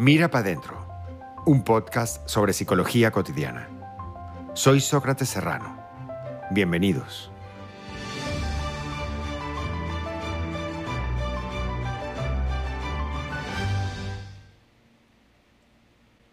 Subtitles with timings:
[0.00, 0.76] Mira para adentro,
[1.44, 3.68] un podcast sobre psicología cotidiana.
[4.54, 5.76] Soy Sócrates Serrano.
[6.52, 7.32] Bienvenidos.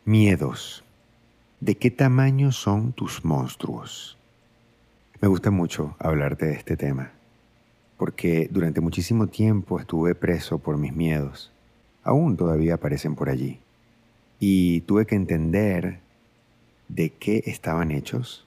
[0.04, 0.84] Miedos.
[1.60, 4.20] ¿De qué tamaño son tus monstruos?
[5.22, 7.14] Me gusta mucho hablarte de este tema,
[7.98, 11.52] porque durante muchísimo tiempo estuve preso por mis miedos.
[12.06, 13.59] Aún todavía aparecen por allí.
[14.40, 16.00] Y tuve que entender
[16.88, 18.45] de qué estaban hechos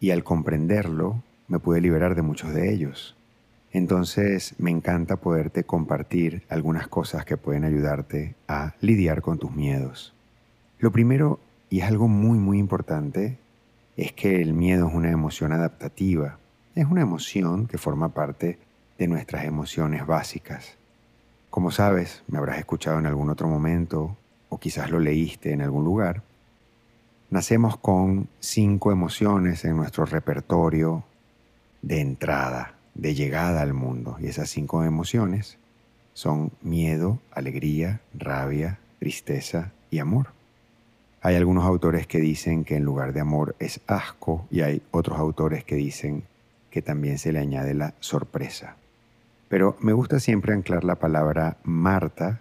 [0.00, 3.16] y al comprenderlo me pude liberar de muchos de ellos.
[3.72, 10.14] Entonces me encanta poderte compartir algunas cosas que pueden ayudarte a lidiar con tus miedos.
[10.78, 11.40] Lo primero,
[11.70, 13.38] y es algo muy muy importante,
[13.96, 16.38] es que el miedo es una emoción adaptativa.
[16.74, 18.58] Es una emoción que forma parte
[18.98, 20.76] de nuestras emociones básicas.
[21.54, 24.16] Como sabes, me habrás escuchado en algún otro momento
[24.48, 26.24] o quizás lo leíste en algún lugar,
[27.30, 31.04] nacemos con cinco emociones en nuestro repertorio
[31.80, 34.16] de entrada, de llegada al mundo.
[34.18, 35.56] Y esas cinco emociones
[36.12, 40.30] son miedo, alegría, rabia, tristeza y amor.
[41.20, 45.20] Hay algunos autores que dicen que en lugar de amor es asco y hay otros
[45.20, 46.24] autores que dicen
[46.70, 48.74] que también se le añade la sorpresa.
[49.48, 52.40] Pero me gusta siempre anclar la palabra Marta,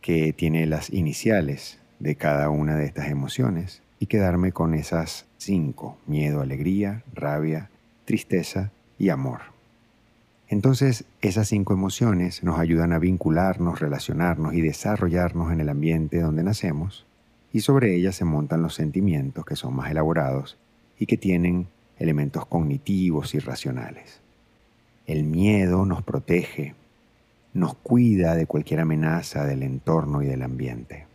[0.00, 5.98] que tiene las iniciales de cada una de estas emociones, y quedarme con esas cinco,
[6.06, 7.70] miedo, alegría, rabia,
[8.04, 9.40] tristeza y amor.
[10.48, 16.44] Entonces, esas cinco emociones nos ayudan a vincularnos, relacionarnos y desarrollarnos en el ambiente donde
[16.44, 17.06] nacemos
[17.56, 20.58] y sobre ellas se montan los sentimientos que son más elaborados
[20.98, 24.20] y que tienen elementos cognitivos y racionales.
[25.06, 26.74] El miedo nos protege,
[27.54, 31.06] nos cuida de cualquier amenaza del entorno y del ambiente.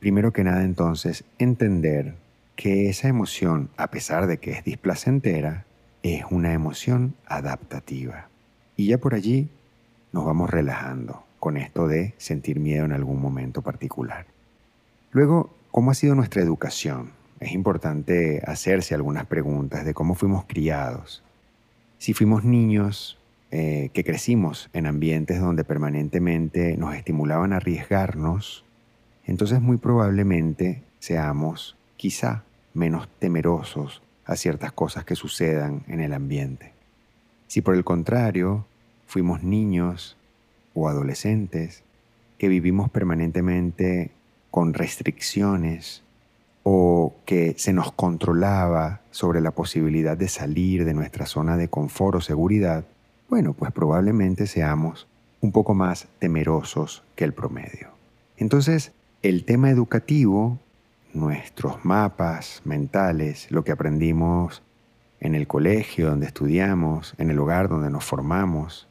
[0.00, 2.14] Primero que nada entonces, entender
[2.56, 5.64] que esa emoción, a pesar de que es displacentera,
[6.02, 8.28] es una emoción adaptativa.
[8.76, 9.48] Y ya por allí
[10.12, 14.26] nos vamos relajando con esto de sentir miedo en algún momento particular.
[15.10, 17.12] Luego, ¿cómo ha sido nuestra educación?
[17.40, 21.22] Es importante hacerse algunas preguntas de cómo fuimos criados.
[22.04, 23.16] Si fuimos niños
[23.50, 28.62] eh, que crecimos en ambientes donde permanentemente nos estimulaban a arriesgarnos,
[29.24, 32.44] entonces muy probablemente seamos quizá
[32.74, 36.74] menos temerosos a ciertas cosas que sucedan en el ambiente.
[37.46, 38.66] Si por el contrario
[39.06, 40.18] fuimos niños
[40.74, 41.84] o adolescentes
[42.36, 44.10] que vivimos permanentemente
[44.50, 46.03] con restricciones
[46.64, 52.16] o que se nos controlaba sobre la posibilidad de salir de nuestra zona de confort
[52.16, 52.84] o seguridad,
[53.28, 55.06] bueno, pues probablemente seamos
[55.40, 57.90] un poco más temerosos que el promedio.
[58.38, 58.92] Entonces,
[59.22, 60.58] el tema educativo,
[61.12, 64.62] nuestros mapas mentales, lo que aprendimos
[65.20, 68.88] en el colegio donde estudiamos, en el hogar donde nos formamos,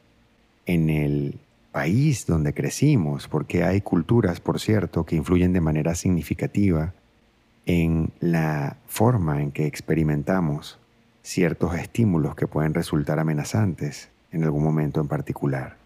[0.66, 1.40] en el
[1.72, 6.92] país donde crecimos, porque hay culturas, por cierto, que influyen de manera significativa
[7.66, 10.78] en la forma en que experimentamos
[11.22, 15.76] ciertos estímulos que pueden resultar amenazantes en algún momento en particular.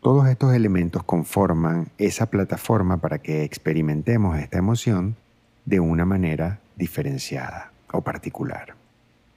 [0.00, 5.16] Todos estos elementos conforman esa plataforma para que experimentemos esta emoción
[5.64, 8.74] de una manera diferenciada o particular.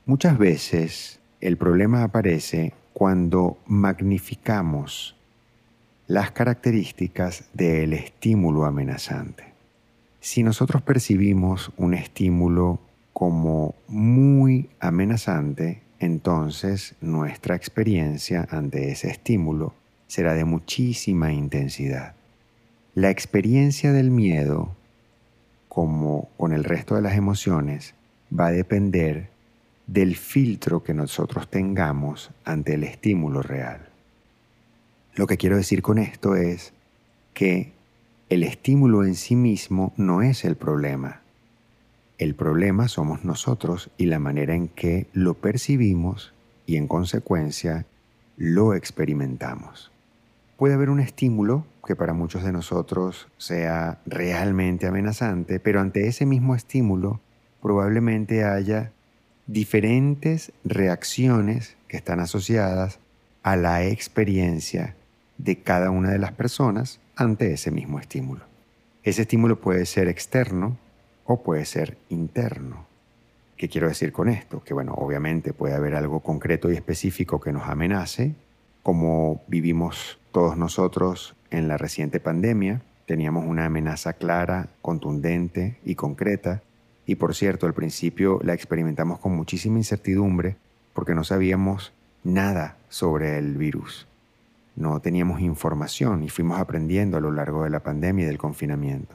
[0.06, 5.16] Muchas veces el problema aparece cuando magnificamos
[6.08, 9.49] las características del estímulo amenazante.
[10.22, 12.80] Si nosotros percibimos un estímulo
[13.14, 19.74] como muy amenazante, entonces nuestra experiencia ante ese estímulo
[20.08, 22.16] será de muchísima intensidad.
[22.96, 24.76] La experiencia del miedo,
[25.70, 27.94] como con el resto de las emociones,
[28.38, 29.30] va a depender
[29.88, 33.90] del filtro que nosotros tengamos ante el estímulo real.
[35.16, 36.74] Lo que quiero decir con esto es
[37.34, 37.74] que
[38.30, 41.22] el estímulo en sí mismo no es el problema.
[42.20, 46.32] El problema somos nosotros y la manera en que lo percibimos
[46.68, 47.88] y en consecuencia
[48.38, 49.92] lo experimentamos.
[50.58, 56.28] Puede haber un estímulo que para muchos de nosotros sea realmente amenazante, pero ante ese
[56.28, 57.22] mismo estímulo
[57.64, 58.92] probablemente haya
[59.48, 63.00] diferentes reacciones que están asociadas
[63.42, 64.96] a la experiencia
[65.40, 68.42] de cada una de las personas ante ese mismo estímulo.
[69.02, 70.78] Ese estímulo puede ser externo
[71.26, 72.86] o puede ser interno.
[73.58, 74.64] ¿Qué quiero decir con esto?
[74.64, 78.36] Que bueno, obviamente puede haber algo concreto y específico que nos amenace,
[78.84, 86.62] como vivimos todos nosotros en la reciente pandemia, Teníamos una amenaza clara, contundente y concreta.
[87.08, 90.58] Y por cierto, al principio la experimentamos con muchísima incertidumbre
[90.94, 91.92] porque no sabíamos
[92.24, 94.09] nada sobre el virus.
[94.80, 99.14] No teníamos información y fuimos aprendiendo a lo largo de la pandemia y del confinamiento.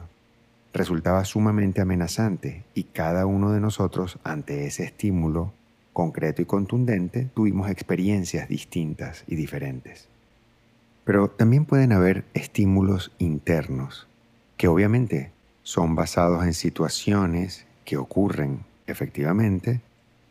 [0.73, 5.53] Resultaba sumamente amenazante y cada uno de nosotros ante ese estímulo
[5.91, 10.07] concreto y contundente tuvimos experiencias distintas y diferentes.
[11.03, 14.07] Pero también pueden haber estímulos internos
[14.57, 15.31] que obviamente
[15.63, 19.81] son basados en situaciones que ocurren efectivamente,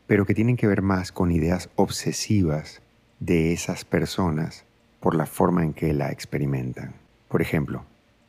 [0.07, 2.83] pero que tienen que ver más con ideas obsesivas
[3.19, 4.65] de esas personas
[5.05, 6.95] por la forma en que la experimentan.
[7.29, 7.85] Por ejemplo,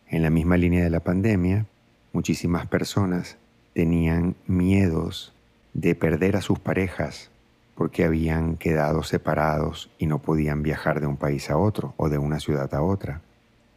[0.09, 1.67] en la misma línea de la pandemia,
[2.11, 3.37] muchísimas personas
[3.73, 5.33] tenían miedos
[5.73, 7.31] de perder a sus parejas
[7.75, 12.17] porque habían quedado separados y no podían viajar de un país a otro o de
[12.17, 13.21] una ciudad a otra.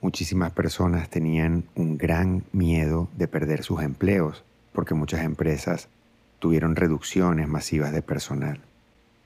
[0.00, 4.42] Muchísimas personas tenían un gran miedo de perder sus empleos
[4.72, 5.88] porque muchas empresas
[6.40, 8.60] tuvieron reducciones masivas de personal.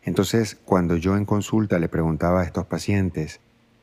[0.02, 3.40] Entonces, cuando yo en consulta le preguntaba a estos pacientes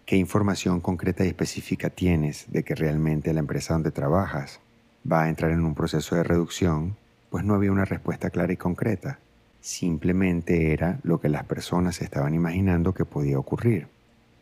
[0.09, 4.59] qué información concreta y específica tienes de que realmente la empresa donde trabajas
[5.09, 6.97] va a entrar en un proceso de reducción,
[7.29, 9.19] pues no había una respuesta clara y concreta
[9.61, 13.88] simplemente era lo que las personas estaban imaginando que podía ocurrir.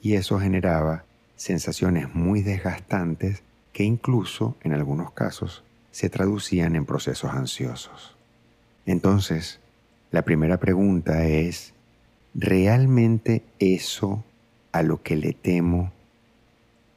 [0.02, 1.04] Y eso generaba
[1.36, 3.44] sensaciones muy desgastantes
[3.74, 8.16] que incluso, en algunos casos, se traducían en procesos ansiosos.
[8.86, 9.60] Entonces,
[10.12, 11.74] la primera pregunta es,
[12.34, 14.24] ¿realmente eso
[14.78, 15.92] a lo que le temo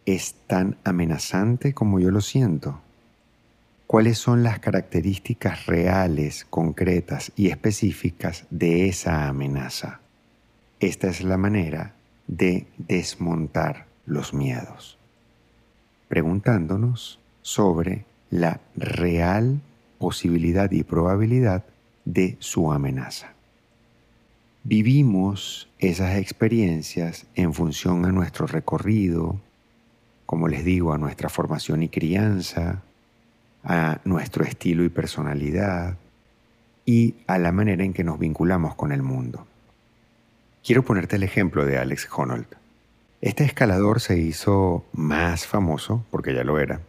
[0.06, 2.80] es tan amenazante como yo lo siento?
[3.90, 9.98] cuáles son las características reales, concretas y específicas de esa amenaza.
[10.78, 11.96] Esta es la manera
[12.28, 14.96] de desmontar los miedos,
[16.06, 19.60] preguntándonos sobre la real
[19.98, 21.64] posibilidad y probabilidad
[22.04, 23.34] de su amenaza.
[24.62, 29.40] Vivimos esas experiencias en función a nuestro recorrido,
[30.26, 32.82] como les digo, a nuestra formación y crianza,
[33.64, 35.96] a nuestro estilo y personalidad
[36.84, 39.46] y a la manera en que nos vinculamos con el mundo.
[40.62, 42.46] Quiero ponerte el ejemplo de Alex Honnold.
[43.22, 46.82] Este escalador se hizo más famoso, porque ya lo era,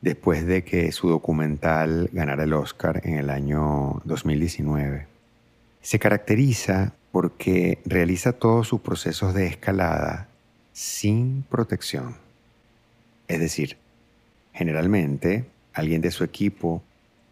[0.00, 5.15] después de que su documental ganara el Oscar en el año 2019.
[5.86, 10.26] Se caracteriza porque realiza todos sus procesos de escalada
[10.72, 12.16] sin protección.
[13.28, 13.76] Es decir,
[14.52, 16.82] generalmente alguien de su equipo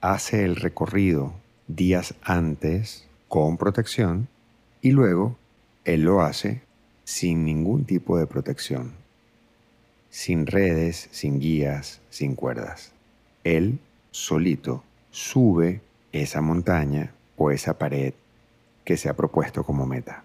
[0.01, 1.35] hace el recorrido
[1.67, 4.29] días antes con protección
[4.81, 5.37] y luego
[5.85, 6.62] él lo hace
[7.03, 8.93] sin ningún tipo de protección,
[10.11, 12.93] sin redes, sin guías, sin cuerdas.
[13.43, 13.81] Él
[14.12, 15.81] solito sube
[16.12, 18.15] esa montaña o esa pared
[18.84, 20.22] que se ha propuesto como meta.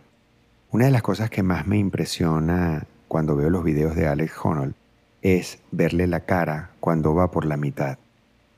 [0.72, 4.76] Una de las cosas que más me impresiona cuando veo los videos de Alex Honnold
[5.22, 7.98] es verle la cara cuando va por la mitad.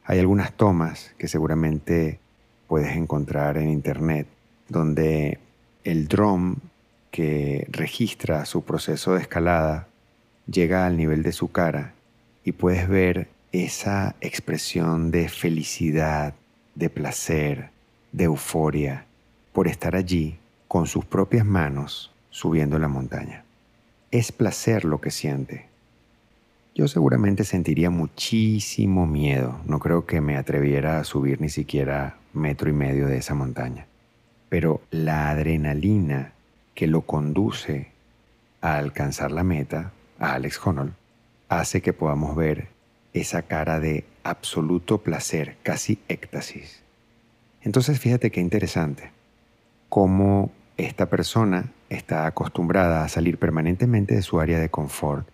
[0.04, 2.20] Hay algunas tomas que seguramente
[2.68, 4.28] puedes encontrar en internet
[4.68, 5.40] donde
[5.84, 6.58] el dron
[7.12, 9.88] que registra su proceso de escalada
[10.48, 11.94] llega al nivel de su cara
[12.44, 16.34] y puedes ver esa expresión de felicidad,
[16.76, 17.70] de placer,
[18.12, 19.06] de euforia
[19.54, 23.44] por estar allí con sus propias manos subiendo la montaña.
[24.12, 25.72] Es placer lo que siente,
[26.74, 29.60] yo seguramente sentiría muchísimo miedo.
[29.66, 33.88] No creo que me atreviera a subir ni siquiera metro y medio de esa montaña.
[34.48, 36.34] Pero la adrenalina
[36.74, 37.92] que lo conduce
[38.62, 40.94] a alcanzar la meta, a Alex Honnold,
[41.50, 42.70] hace que podamos ver
[43.14, 46.84] esa cara de absoluto placer, casi éxtasis.
[47.62, 49.12] Entonces fíjate qué interesante,
[49.92, 55.28] cómo esta persona está acostumbrada a salir permanentemente de su área de confort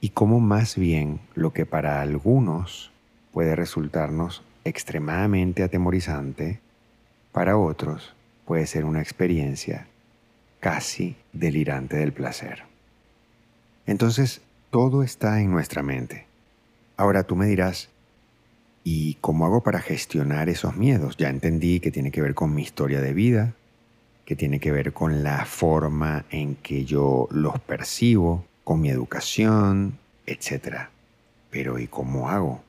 [0.00, 2.90] y cómo más bien lo que para algunos
[3.32, 6.60] puede resultarnos extremadamente atemorizante,
[7.32, 8.14] para otros
[8.46, 9.88] puede ser una experiencia
[10.58, 12.62] casi delirante del placer.
[13.84, 16.24] Entonces, todo está en nuestra mente.
[16.96, 17.90] Ahora tú me dirás,
[18.84, 21.18] ¿y cómo hago para gestionar esos miedos?
[21.18, 23.54] Ya entendí que tiene que ver con mi historia de vida,
[24.24, 29.98] que tiene que ver con la forma en que yo los percibo, con mi educación,
[30.26, 30.88] etc.
[31.50, 32.62] Pero ¿y cómo hago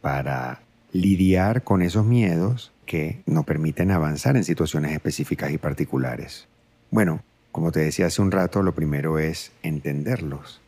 [0.00, 0.60] para
[0.92, 6.46] lidiar con esos miedos que no permiten avanzar en situaciones específicas y particulares?
[6.90, 10.60] Bueno, como te decía hace un rato, lo primero es entenderlos.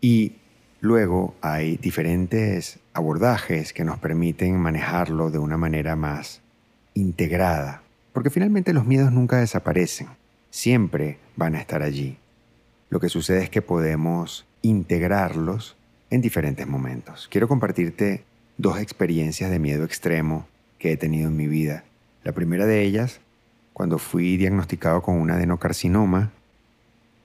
[0.00, 0.32] Y
[0.80, 6.40] Luego hay diferentes abordajes que nos permiten manejarlo de una manera más
[6.94, 10.08] integrada, porque finalmente los miedos nunca desaparecen,
[10.50, 12.18] siempre van a estar allí.
[12.88, 15.76] Lo que sucede es que podemos integrarlos
[16.10, 17.28] en diferentes momentos.
[17.30, 18.24] Quiero compartirte
[18.58, 20.46] dos experiencias de miedo extremo
[20.78, 21.84] que he tenido en mi vida.
[22.24, 23.20] La primera de ellas,
[23.72, 26.32] cuando fui diagnosticado con un adenocarcinoma,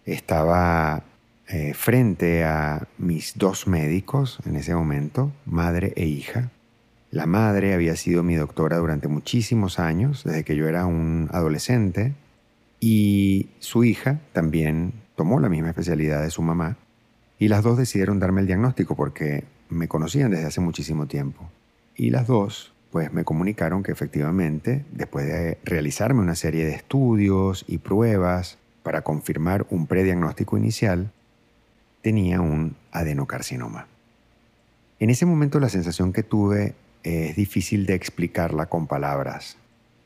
[0.05, 1.03] estaba
[1.47, 6.51] eh, frente a mis dos médicos en ese momento, madre e hija.
[7.11, 12.13] La madre había sido mi doctora durante muchísimos años, desde que yo era un adolescente,
[12.79, 16.77] y su hija también tomó la misma especialidad de su mamá,
[17.39, 21.49] y las dos decidieron darme el diagnóstico porque me conocían desde hace muchísimo tiempo.
[21.95, 27.65] Y las dos, pues me comunicaron que efectivamente, después de realizarme una serie de estudios
[27.67, 31.11] y pruebas para confirmar un prediagnóstico inicial,
[32.01, 33.87] tenía un adenocarcinoma.
[34.99, 39.57] En ese momento la sensación que tuve es difícil de explicarla con palabras,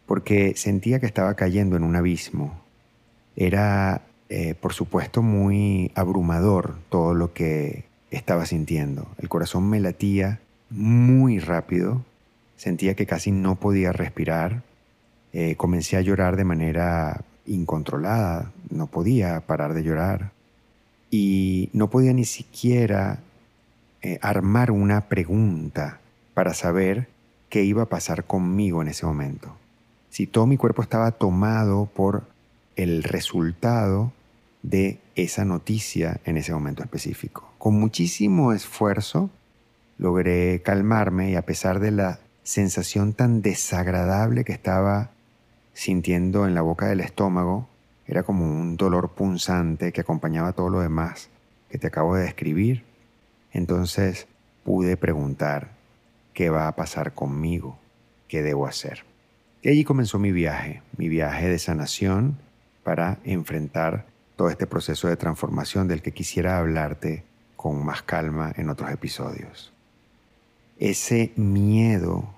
[0.05, 2.59] porque sentía que estaba cayendo en un abismo.
[3.37, 9.07] Era, eh, por supuesto, muy abrumador todo lo que estaba sintiendo.
[9.17, 12.03] El corazón me latía muy rápido,
[12.57, 14.63] sentía que casi no podía respirar,
[15.31, 20.31] eh, comencé a llorar de manera incontrolada, no podía parar de llorar
[21.09, 23.19] y no podía ni siquiera
[24.01, 25.99] eh, armar una pregunta
[26.39, 27.09] para saber
[27.49, 29.57] qué iba a pasar conmigo en ese momento.
[30.09, 32.23] Si todo mi cuerpo estaba tomado por
[32.77, 34.13] el resultado
[34.63, 37.51] de esa noticia en ese momento específico.
[37.57, 39.29] Con muchísimo esfuerzo
[39.97, 45.11] logré calmarme y a pesar de la sensación tan desagradable que estaba
[45.73, 47.67] sintiendo en la boca del estómago,
[48.07, 51.27] era como un dolor punzante que acompañaba todo lo demás
[51.69, 52.85] que te acabo de describir.
[53.51, 54.25] Entonces
[54.63, 55.77] pude preguntar,
[56.39, 57.77] ¿qué va a pasar conmigo?
[58.29, 59.03] ¿Qué debo hacer?
[59.61, 62.37] Y allí comenzó mi viaje, mi viaje de sanación
[62.81, 64.05] para enfrentar
[64.37, 67.25] todo este proceso de transformación del que quisiera hablarte
[67.57, 69.73] con más calma en otros episodios.
[70.77, 72.33] Ese miedo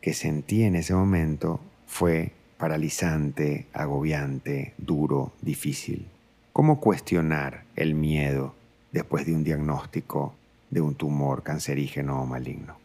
[0.00, 6.08] que sentí en ese momento fue paralizante, agobiante, duro, difícil.
[6.54, 8.54] ¿Cómo cuestionar el miedo
[8.90, 10.34] después de un diagnóstico
[10.70, 12.80] de un tumor cancerígeno o maligno?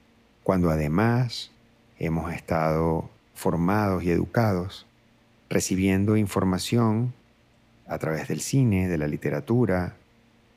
[0.48, 1.51] Cuando además
[2.00, 4.86] hemos estado formados y educados,
[5.50, 7.13] recibiendo información
[7.86, 9.98] a través del cine, de la literatura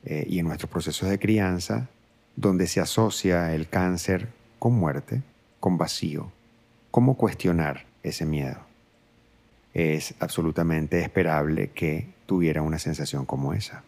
[0.05, 1.89] eh, y en nuestros procesos de crianza,
[2.37, 4.29] donde se asocia el cáncer
[4.59, 5.23] con muerte,
[5.59, 6.31] con vacío.
[6.89, 8.61] ¿Cómo cuestionar ese miedo?
[9.73, 13.83] es absolutamente esperable que tuviera una sensación como esa.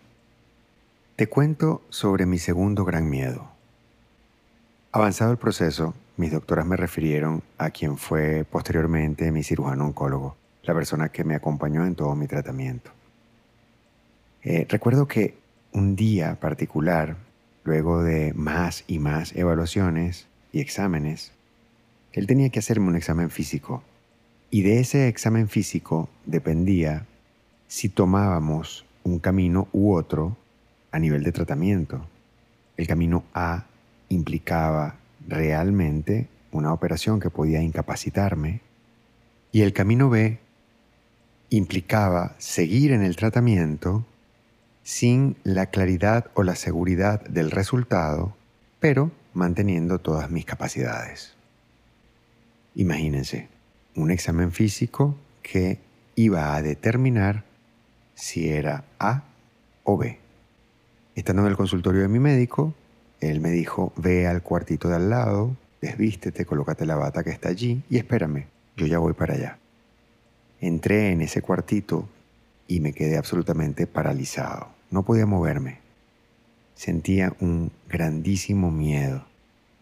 [1.15, 3.52] Te cuento sobre mi segundo gran miedo.
[4.95, 10.75] Avanzado el proceso, mis doctoras me refirieron a quien fue posteriormente mi cirujano oncólogo, la
[10.75, 12.91] persona que me acompañó en todo mi tratamiento.
[14.43, 15.35] Eh, recuerdo que
[15.71, 17.17] un día particular,
[17.63, 21.31] luego de más y más evaluaciones y exámenes,
[22.11, 23.81] él tenía que hacerme un examen físico
[24.51, 27.07] y de ese examen físico dependía
[27.67, 30.37] si tomábamos un camino u otro
[30.91, 32.05] a nivel de tratamiento.
[32.77, 33.65] El camino A
[34.09, 38.61] implicaba realmente una operación que podía incapacitarme
[39.51, 40.39] y el camino B
[41.49, 44.05] implicaba seguir en el tratamiento
[44.83, 48.35] sin la claridad o la seguridad del resultado,
[48.79, 51.33] pero manteniendo todas mis capacidades.
[52.75, 53.47] Imagínense,
[53.95, 55.79] un examen físico que
[56.15, 57.43] iba a determinar
[58.15, 59.23] si era A
[59.83, 60.19] o B.
[61.15, 62.73] Estando en el consultorio de mi médico,
[63.29, 67.49] él me dijo, ve al cuartito de al lado, desvístete, colócate la bata que está
[67.49, 68.45] allí y espérame,
[68.77, 69.59] yo ya voy para allá.
[70.61, 72.07] Entré en ese cuartito
[72.67, 74.69] y me quedé absolutamente paralizado.
[74.91, 75.79] No podía moverme.
[76.75, 79.25] Sentía un grandísimo miedo.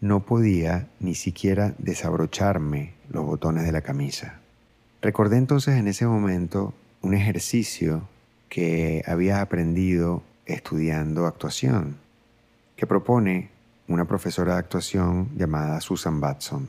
[0.00, 4.40] No podía ni siquiera desabrocharme los botones de la camisa.
[5.00, 8.08] Recordé entonces en ese momento un ejercicio
[8.48, 11.96] que había aprendido estudiando actuación,
[12.86, 13.50] propone
[13.88, 16.68] una profesora de actuación llamada Susan Batson.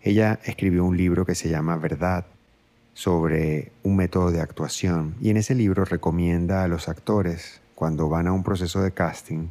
[0.00, 2.26] Ella escribió un libro que se llama Verdad
[2.94, 8.26] sobre un método de actuación y en ese libro recomienda a los actores cuando van
[8.26, 9.48] a un proceso de casting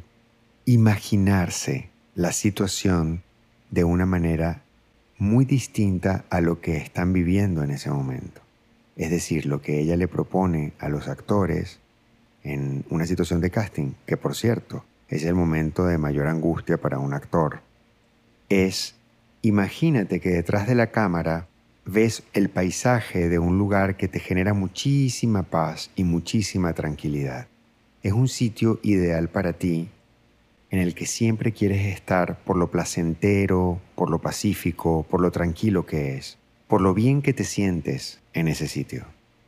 [0.64, 3.22] imaginarse la situación
[3.70, 4.62] de una manera
[5.18, 8.40] muy distinta a lo que están viviendo en ese momento.
[8.96, 11.80] Es decir, lo que ella le propone a los actores
[12.42, 16.98] en una situación de casting, que por cierto es el momento de mayor angustia para
[16.98, 17.60] un actor,
[18.48, 18.94] es
[19.42, 21.48] imagínate que detrás de la cámara
[21.84, 27.46] ves el paisaje de un lugar que te genera muchísima paz y muchísima tranquilidad.
[28.02, 29.90] Es un sitio ideal para ti
[30.70, 35.84] en el que siempre quieres estar por lo placentero, por lo pacífico, por lo tranquilo
[35.84, 36.38] que es,
[36.68, 39.04] por lo bien que te sientes en ese sitio.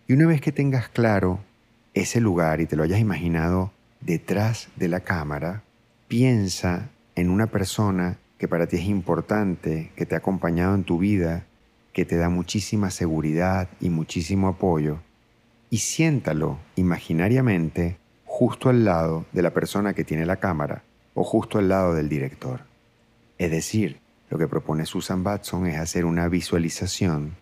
[0.06, 1.40] Y una vez que tengas claro
[1.94, 3.72] ese lugar y te lo hayas imaginado
[4.04, 5.62] detrás de la cámara,
[6.08, 10.98] piensa en una persona que para ti es importante, que te ha acompañado en tu
[10.98, 11.46] vida,
[11.92, 14.98] que te da muchísima seguridad y muchísimo apoyo,
[15.70, 17.96] y siéntalo imaginariamente
[18.26, 20.82] justo al lado de la persona que tiene la cámara
[21.14, 22.60] o justo al lado del director.
[23.38, 27.36] Es decir, lo que propone Susan Batson es hacer una visualización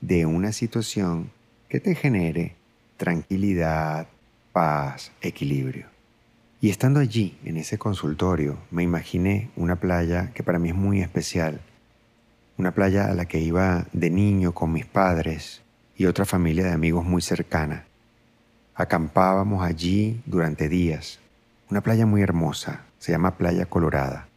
[0.00, 1.30] de una situación
[1.68, 2.56] que te genere
[2.98, 4.06] tranquilidad,
[4.52, 5.93] paz, equilibrio.
[6.64, 11.02] Y estando allí, en ese consultorio, me imaginé una playa que para mí es muy
[11.02, 11.60] especial,
[12.56, 15.60] una playa a la que iba de niño con mis padres
[15.94, 17.84] y otra familia de amigos muy cercana.
[18.74, 21.20] Acampábamos allí durante días.
[21.68, 24.28] Una playa muy hermosa, se llama Playa Colorada.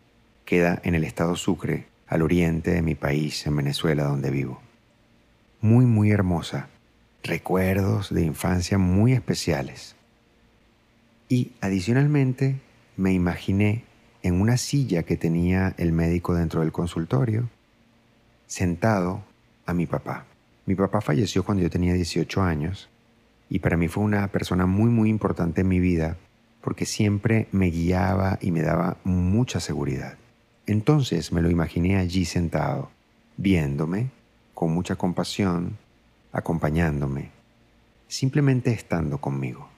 [0.43, 4.59] Queda en el estado Sucre, al oriente de mi país, en Venezuela, donde vivo.
[5.61, 6.67] Muy, muy hermosa.
[7.23, 9.96] Recuerdos de infancia muy especiales.
[11.29, 12.59] Y adicionalmente
[12.95, 13.83] me imaginé
[14.23, 17.49] en una silla que tenía el médico dentro del consultorio,
[18.45, 19.23] sentado
[19.65, 20.25] a mi papá.
[20.65, 22.89] Mi papá falleció cuando yo tenía 18 años
[23.49, 26.17] y para mí fue una persona muy muy importante en mi vida
[26.61, 30.17] porque siempre me guiaba y me daba mucha seguridad.
[30.65, 32.91] Entonces me lo imaginé allí sentado,
[33.37, 34.09] viéndome,
[34.53, 35.77] con mucha compasión,
[36.33, 37.31] acompañándome,
[38.07, 39.69] simplemente estando conmigo.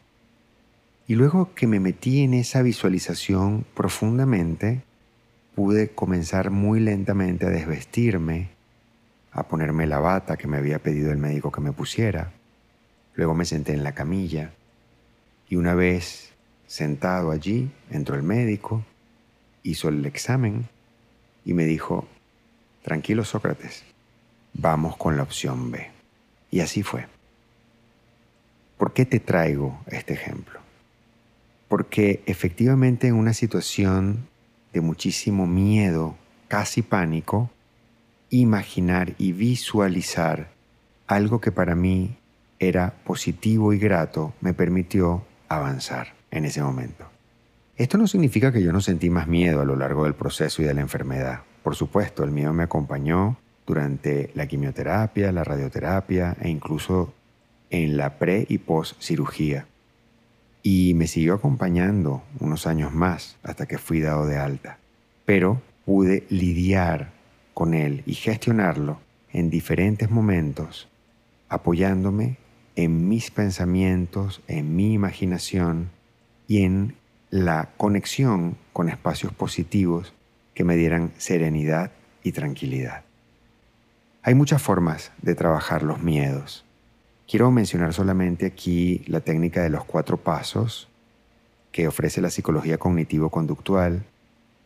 [1.10, 4.84] Y luego que me metí en esa visualización profundamente,
[5.56, 8.50] pude comenzar muy lentamente a desvestirme,
[9.32, 12.32] a ponerme la bata que me había pedido el médico que me pusiera.
[13.16, 14.54] Luego me senté en la camilla
[15.50, 16.32] y una vez
[16.68, 18.86] sentado allí, entró el médico,
[19.64, 20.68] hizo el examen
[21.44, 22.08] y me dijo,
[22.84, 23.84] tranquilo Sócrates,
[24.54, 25.90] vamos con la opción B.
[26.52, 27.08] Y así fue.
[28.78, 30.69] ¿Por qué te traigo este ejemplo?
[31.70, 34.28] Porque efectivamente en una situación
[34.74, 37.50] de muchísimo miedo, casi pánico,
[38.30, 40.50] imaginar y visualizar
[41.08, 42.18] algo que para mí
[42.60, 47.06] era positivo y grato me permitió avanzar en ese momento.
[47.78, 50.66] Esto no significa que yo no sentí más miedo a lo largo del proceso y
[50.66, 51.44] de la enfermedad.
[51.64, 57.14] Por supuesto, el miedo me acompañó durante la quimioterapia, la radioterapia e incluso
[57.70, 59.68] en la pre y post cirugía
[60.62, 64.78] y me siguió acompañando unos años más hasta que fui dado de alta.
[65.26, 67.12] Pero pude lidiar
[67.54, 69.00] con él y gestionarlo
[69.32, 70.88] en diferentes momentos,
[71.50, 72.38] apoyándome
[72.76, 75.90] en mis pensamientos, en mi imaginación
[76.48, 76.96] y en
[77.30, 80.14] la conexión con espacios positivos
[80.54, 81.92] que me dieran serenidad
[82.24, 83.04] y tranquilidad.
[84.24, 86.66] Hay muchas formas de trabajar los miedos
[87.30, 90.90] Quiero mencionar solamente aquí la técnica de los cuatro pasos
[91.72, 94.04] que ofrece la psicología cognitivo-conductual,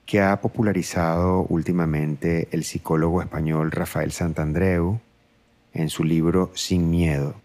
[0.06, 5.02] que ha popularizado últimamente el psicólogo español Rafael Santandreu
[5.74, 7.36] en su libro Sin Miedo,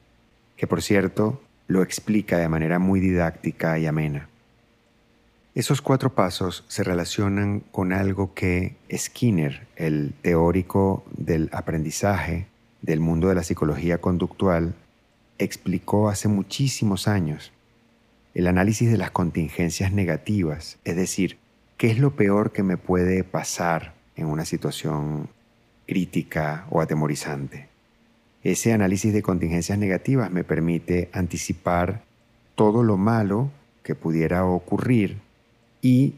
[0.56, 4.28] que por cierto lo explica de manera muy didáctica y amena.
[5.56, 12.46] Esos cuatro pasos se relacionan con algo que Skinner, el teórico del aprendizaje
[12.82, 14.76] del mundo de la psicología conductual,
[15.38, 17.52] explicó hace muchísimos años.
[18.34, 21.38] El análisis de las contingencias negativas, es decir,
[21.76, 25.28] qué es lo peor que me puede pasar en una situación
[25.86, 27.68] crítica o atemorizante.
[28.42, 32.02] Ese análisis de contingencias negativas me permite anticipar
[32.54, 33.50] todo lo malo
[33.82, 35.18] que pudiera ocurrir
[35.80, 36.14] y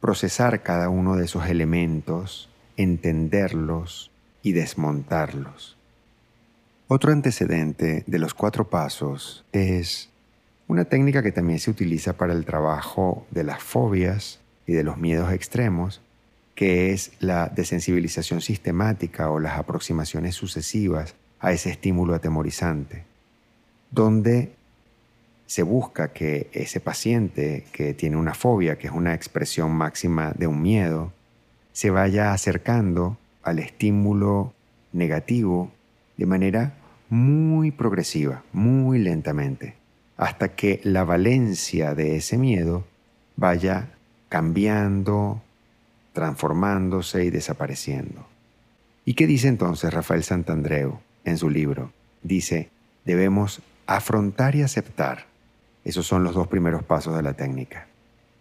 [0.00, 4.10] procesar cada uno de esos elementos, entenderlos
[4.42, 5.76] y desmontarlos.
[6.92, 10.10] Otro antecedente de los cuatro pasos es
[10.66, 14.96] una técnica que también se utiliza para el trabajo de las fobias y de los
[14.96, 16.02] miedos extremos,
[16.56, 23.04] que es la desensibilización sistemática o las aproximaciones sucesivas a ese estímulo atemorizante,
[23.92, 24.52] donde
[25.46, 30.48] se busca que ese paciente que tiene una fobia, que es una expresión máxima de
[30.48, 31.12] un miedo,
[31.72, 34.54] se vaya acercando al estímulo
[34.92, 35.70] negativo
[36.16, 36.74] de manera
[37.10, 39.74] muy progresiva, muy lentamente,
[40.16, 42.86] hasta que la valencia de ese miedo
[43.36, 43.90] vaya
[44.28, 45.42] cambiando,
[46.12, 48.26] transformándose y desapareciendo.
[49.04, 51.92] ¿Y qué dice entonces Rafael Santandreu en su libro?
[52.22, 52.70] Dice,
[53.04, 55.26] debemos afrontar y aceptar.
[55.84, 57.88] Esos son los dos primeros pasos de la técnica.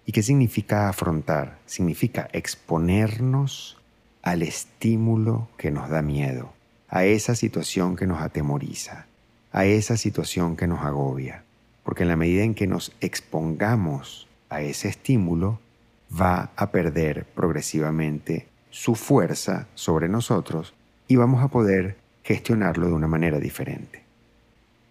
[0.05, 1.58] ¿Y qué significa afrontar?
[1.65, 3.77] Significa exponernos
[4.21, 6.53] al estímulo que nos da miedo,
[6.89, 9.06] a esa situación que nos atemoriza,
[9.52, 11.43] a esa situación que nos agobia.
[11.84, 15.60] Porque en la medida en que nos expongamos a ese estímulo,
[16.19, 20.73] va a perder progresivamente su fuerza sobre nosotros
[21.08, 24.04] y vamos a poder gestionarlo de una manera diferente.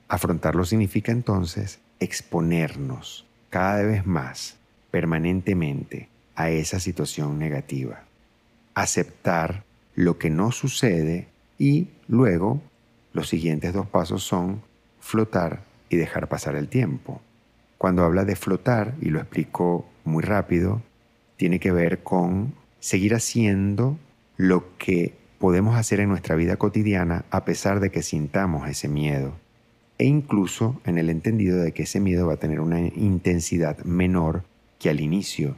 [0.08, 4.56] Afrontarlo significa entonces exponernos cada vez más,
[4.90, 8.04] permanentemente, a esa situación negativa.
[8.74, 11.26] Aceptar lo que no sucede
[11.58, 12.62] y luego
[13.12, 14.62] los siguientes dos pasos son
[15.00, 17.20] flotar y dejar pasar el tiempo.
[17.76, 20.82] Cuando habla de flotar, y lo explico muy rápido,
[21.36, 23.98] tiene que ver con seguir haciendo
[24.36, 29.34] lo que podemos hacer en nuestra vida cotidiana a pesar de que sintamos ese miedo.
[29.98, 34.44] E incluso en el entendido de que ese miedo va a tener una intensidad menor
[34.78, 35.56] que al inicio.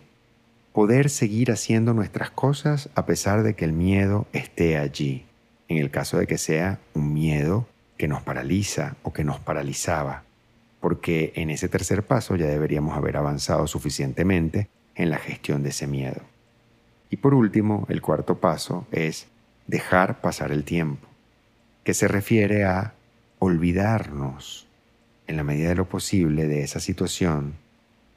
[0.73, 5.25] Poder seguir haciendo nuestras cosas a pesar de que el miedo esté allí.
[5.71, 7.65] En el caso de que sea un miedo
[7.97, 10.25] que nos paraliza o que nos paralizaba.
[10.81, 15.87] Porque en ese tercer paso ya deberíamos haber avanzado suficientemente en la gestión de ese
[15.87, 16.23] miedo.
[17.09, 19.29] Y por último, el cuarto paso es
[19.69, 21.07] dejar pasar el tiempo,
[21.85, 22.95] que se refiere a
[23.39, 24.67] olvidarnos
[25.29, 27.55] en la medida de lo posible de esa situación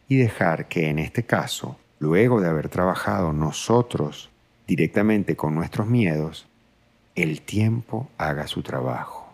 [0.07, 4.31] y dejar que en este caso, luego de haber trabajado nosotros
[4.65, 6.47] directamente con nuestros miedos,
[7.15, 9.33] el tiempo haga su trabajo.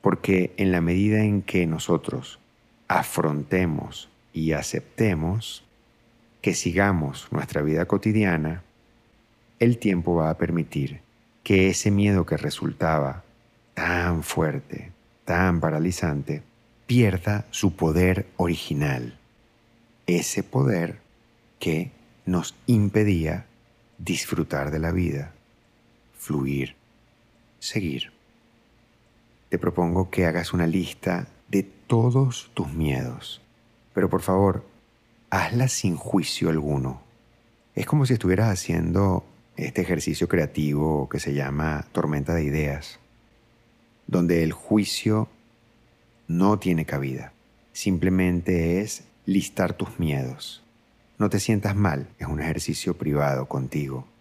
[0.00, 2.38] Porque en la medida en que nosotros
[2.88, 5.64] afrontemos y aceptemos,
[6.40, 8.62] que sigamos nuestra vida cotidiana,
[9.58, 11.00] el tiempo va a permitir
[11.44, 13.22] que ese miedo que resultaba
[13.74, 14.92] tan fuerte,
[15.24, 16.42] tan paralizante,
[16.86, 19.18] pierda su poder original,
[20.06, 20.98] ese poder
[21.58, 21.90] que
[22.26, 23.46] nos impedía
[23.98, 25.32] disfrutar de la vida,
[26.22, 26.76] fluir,
[27.58, 28.12] seguir.
[29.48, 33.42] Te propongo que hagas una lista de todos tus miedos,
[33.92, 34.64] pero por favor,
[35.30, 37.02] hazla sin juicio alguno.
[37.74, 39.24] Es como si estuvieras haciendo
[39.56, 43.00] este ejercicio creativo que se llama tormenta de ideas,
[44.06, 45.28] donde el juicio
[46.28, 47.32] no tiene cabida.
[47.72, 50.62] Simplemente es listar tus miedos.
[51.18, 54.11] No te sientas mal, es un ejercicio privado contigo.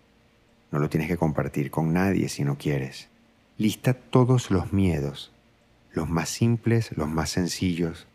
[0.72, 3.10] No lo tienes que compartir con nadie si no quieres.
[3.58, 5.32] Lista todos los miedos,
[5.92, 8.08] los más simples, los más sencillos,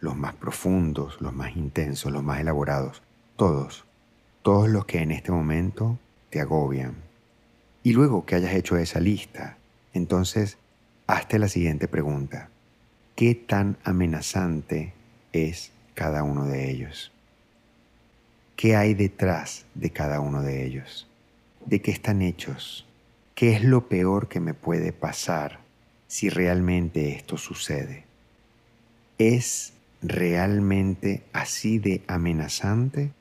[0.00, 3.02] los más profundos, los más intensos, los más elaborados,
[3.36, 3.84] todos,
[4.42, 5.98] todos los que en este momento
[6.30, 6.94] te agobian.
[7.82, 9.58] Y luego que hayas hecho esa lista,
[9.92, 10.58] entonces
[11.06, 12.48] hazte la siguiente pregunta.
[13.16, 14.92] ¿Qué tan amenazante
[15.32, 17.12] es cada uno de ellos?
[18.56, 21.08] ¿Qué hay detrás de cada uno de ellos?
[21.66, 22.86] ¿De qué están hechos?
[23.34, 25.60] ¿Qué es lo peor que me puede pasar
[26.06, 28.04] si realmente esto sucede?
[29.16, 29.72] ¿Es
[30.02, 33.12] realmente así de amenazante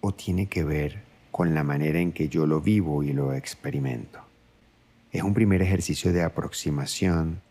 [0.00, 4.20] o tiene que ver con la manera en que yo lo vivo y lo experimento?
[5.12, 7.42] Es un primer ejercicio de aproximación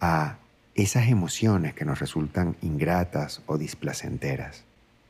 [0.00, 0.38] a
[0.74, 4.64] esas emociones que nos resultan ingratas o displacenteras.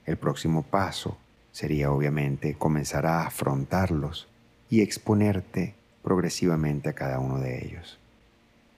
[0.05, 1.16] El próximo paso
[1.52, 4.28] sería obviamente comenzar a afrontarlos
[4.68, 7.98] y exponerte progresivamente a cada uno de ellos.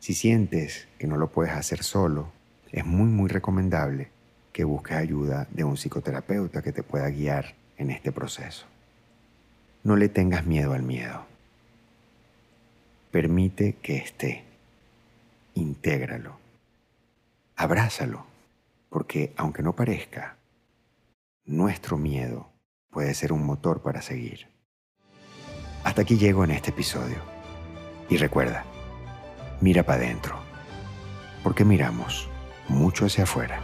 [0.01, 2.31] Si sientes que no lo puedes hacer solo,
[2.73, 4.11] es muy muy recomendable
[4.53, 8.67] que busques ayuda de un psicoterapeuta que te pueda guiar en este proceso.
[9.83, 11.25] No le tengas miedo al miedo.
[13.11, 14.45] Permite que esté.
[15.55, 16.39] Intégralo.
[17.57, 18.27] Abrázalo,
[18.91, 20.37] porque aunque no parezca,
[21.45, 22.54] nuestro miedo
[22.95, 24.47] puede ser un motor para seguir.
[25.83, 27.17] Hasta aquí llego en este episodio.
[28.09, 28.65] Y recuerda,
[29.61, 30.39] mira para adentro,
[31.43, 32.29] porque miramos
[32.69, 33.61] mucho hacia afuera.